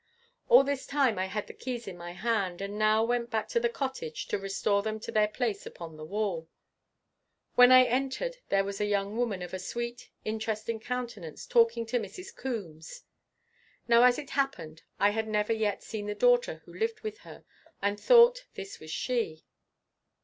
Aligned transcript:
All 0.49 0.63
this 0.63 0.87
time 0.87 1.19
I 1.19 1.27
had 1.27 1.45
the 1.45 1.53
keys 1.53 1.87
in 1.87 1.95
my 1.95 2.13
hand, 2.13 2.59
and 2.59 2.79
now 2.79 3.03
went 3.03 3.29
back 3.29 3.47
to 3.49 3.59
the 3.59 3.69
cottage 3.69 4.25
to 4.29 4.39
restore 4.39 4.81
them 4.81 4.99
to 4.99 5.11
their 5.11 5.27
place 5.27 5.67
upon 5.67 5.95
the 5.95 6.03
wall. 6.03 6.47
When 7.53 7.71
I 7.71 7.83
entered 7.83 8.37
there 8.49 8.63
was 8.63 8.81
a 8.81 8.85
young 8.87 9.15
woman 9.15 9.43
of 9.43 9.53
a 9.53 9.59
sweet 9.59 10.09
interesting 10.25 10.79
countenance 10.79 11.45
talking 11.45 11.85
to 11.85 11.99
Mrs. 11.99 12.35
Coombes. 12.35 13.03
Now 13.87 14.01
as 14.01 14.17
it 14.17 14.31
happened, 14.31 14.81
I 14.99 15.11
had 15.11 15.27
never 15.27 15.53
yet 15.53 15.83
seen 15.83 16.07
the 16.07 16.15
daughter 16.15 16.63
who 16.65 16.73
lived 16.73 17.01
with 17.01 17.19
her, 17.19 17.45
and 17.79 17.99
thought 17.99 18.47
this 18.55 18.79
was 18.79 18.89
she. 18.89 19.45